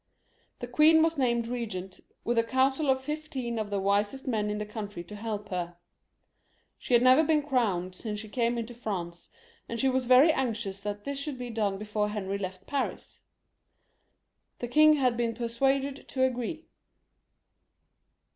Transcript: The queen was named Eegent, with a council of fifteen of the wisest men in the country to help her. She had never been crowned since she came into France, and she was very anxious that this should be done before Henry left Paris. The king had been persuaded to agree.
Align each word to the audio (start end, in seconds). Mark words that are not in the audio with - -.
The 0.61 0.67
queen 0.67 1.03
was 1.03 1.19
named 1.19 1.45
Eegent, 1.45 2.01
with 2.23 2.39
a 2.39 2.43
council 2.43 2.89
of 2.89 3.03
fifteen 3.03 3.59
of 3.59 3.69
the 3.69 3.79
wisest 3.79 4.27
men 4.27 4.49
in 4.49 4.57
the 4.57 4.65
country 4.65 5.03
to 5.03 5.15
help 5.15 5.49
her. 5.49 5.77
She 6.79 6.95
had 6.95 7.03
never 7.03 7.23
been 7.23 7.43
crowned 7.43 7.93
since 7.93 8.19
she 8.19 8.27
came 8.27 8.57
into 8.57 8.73
France, 8.73 9.29
and 9.69 9.79
she 9.79 9.89
was 9.89 10.07
very 10.07 10.31
anxious 10.33 10.81
that 10.81 11.03
this 11.03 11.19
should 11.19 11.37
be 11.37 11.51
done 11.51 11.77
before 11.77 12.09
Henry 12.09 12.39
left 12.39 12.65
Paris. 12.65 13.19
The 14.57 14.67
king 14.67 14.93
had 14.95 15.15
been 15.17 15.35
persuaded 15.35 16.07
to 16.07 16.23
agree. 16.23 16.65